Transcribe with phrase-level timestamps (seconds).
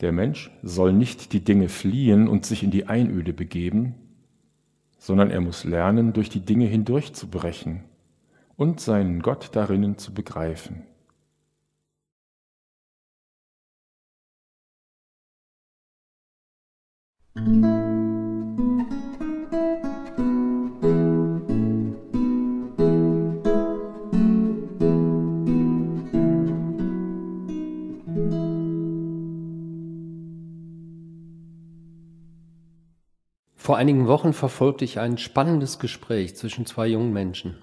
[0.00, 3.94] Der Mensch soll nicht die Dinge fliehen und sich in die Einöde begeben,
[4.98, 7.84] sondern er muss lernen, durch die Dinge hindurchzubrechen
[8.56, 10.86] und seinen Gott darinnen zu begreifen.
[33.70, 37.56] Vor einigen Wochen verfolgte ich ein spannendes Gespräch zwischen zwei jungen Menschen.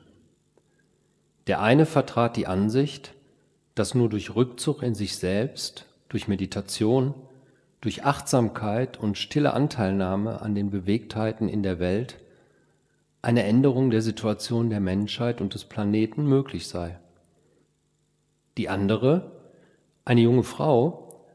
[1.48, 3.14] Der eine vertrat die Ansicht,
[3.76, 7.14] dass nur durch Rückzug in sich selbst, durch Meditation,
[7.82, 12.16] durch Achtsamkeit und stille Anteilnahme an den Bewegtheiten in der Welt
[13.22, 16.98] eine Änderung der Situation der Menschheit und des Planeten möglich sei.
[18.56, 19.34] Die andere,
[20.06, 21.26] eine junge Frau,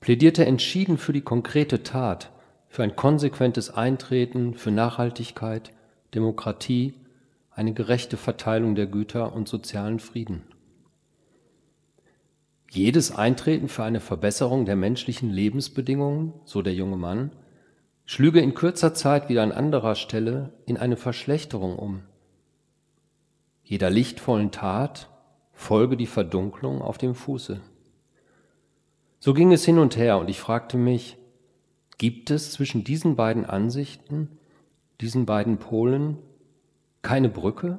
[0.00, 2.30] plädierte entschieden für die konkrete Tat,
[2.74, 5.70] für ein konsequentes Eintreten für Nachhaltigkeit,
[6.12, 6.94] Demokratie,
[7.52, 10.42] eine gerechte Verteilung der Güter und sozialen Frieden.
[12.68, 17.30] Jedes Eintreten für eine Verbesserung der menschlichen Lebensbedingungen, so der junge Mann,
[18.06, 22.02] schlüge in kürzer Zeit wieder an anderer Stelle in eine Verschlechterung um.
[23.62, 25.10] Jeder lichtvollen Tat
[25.52, 27.60] folge die Verdunklung auf dem Fuße.
[29.20, 31.18] So ging es hin und her und ich fragte mich,
[31.98, 34.38] Gibt es zwischen diesen beiden Ansichten,
[35.00, 36.18] diesen beiden Polen,
[37.02, 37.78] keine Brücke,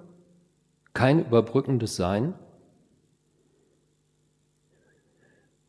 [0.94, 2.34] kein überbrückendes Sein?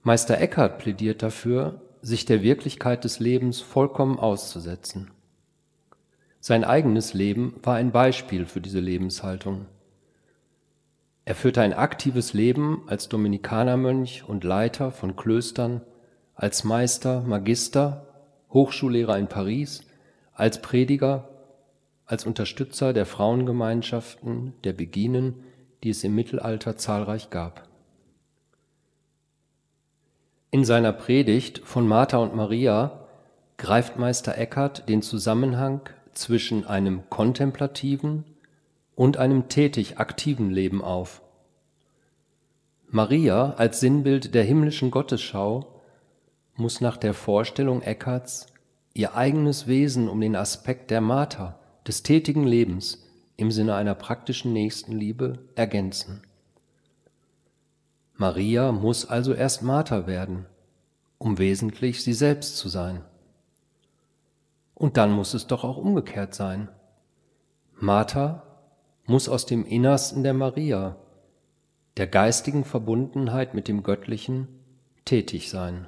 [0.02, 5.10] Meister Eckhart plädiert dafür, sich der Wirklichkeit des Lebens vollkommen auszusetzen.
[6.38, 9.66] Sein eigenes Leben war ein Beispiel für diese Lebenshaltung.
[11.24, 15.80] Er führte ein aktives Leben als Dominikanermönch und Leiter von Klöstern,
[16.36, 18.05] als Meister, Magister
[18.52, 19.82] Hochschullehrer in Paris,
[20.32, 21.28] als Prediger,
[22.04, 25.44] als Unterstützer der Frauengemeinschaften der Beginen,
[25.82, 27.68] die es im Mittelalter zahlreich gab.
[30.50, 33.06] In seiner Predigt von Martha und Maria
[33.58, 35.80] greift Meister Eckhart den Zusammenhang
[36.12, 38.24] zwischen einem kontemplativen
[38.94, 41.22] und einem tätig aktiven Leben auf.
[42.88, 45.75] Maria als Sinnbild der himmlischen Gottesschau
[46.56, 48.46] muss nach der Vorstellung Eckarts
[48.94, 53.06] ihr eigenes Wesen um den Aspekt der Martha, des tätigen Lebens
[53.36, 56.22] im Sinne einer praktischen Nächstenliebe ergänzen.
[58.14, 60.46] Maria muss also erst Martha werden,
[61.18, 63.02] um wesentlich sie selbst zu sein.
[64.74, 66.68] Und dann muss es doch auch umgekehrt sein.
[67.74, 68.42] Martha
[69.04, 70.96] muss aus dem Innersten der Maria,
[71.98, 74.48] der geistigen Verbundenheit mit dem Göttlichen,
[75.04, 75.86] tätig sein.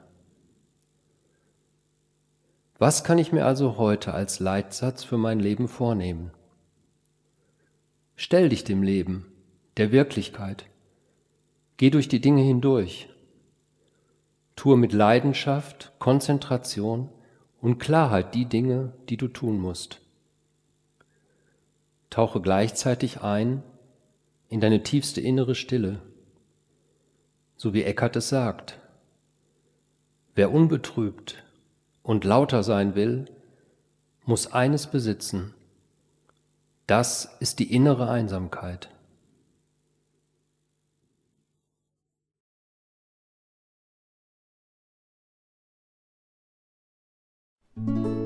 [2.79, 6.31] Was kann ich mir also heute als Leitsatz für mein Leben vornehmen?
[8.15, 9.27] Stell dich dem Leben,
[9.79, 10.65] der Wirklichkeit.
[11.77, 13.09] Geh durch die Dinge hindurch.
[14.55, 17.09] Tue mit Leidenschaft, Konzentration
[17.61, 20.01] und Klarheit die Dinge, die du tun musst.
[22.11, 23.65] Tauche gleichzeitig ein
[24.49, 26.01] in deine tiefste innere Stille,
[27.57, 28.79] so wie Eckhart es sagt.
[30.37, 31.45] Wer unbetrübt,
[32.09, 33.27] und lauter sein will,
[34.25, 35.53] muss eines besitzen.
[36.87, 38.89] Das ist die innere Einsamkeit.
[47.75, 48.18] Musik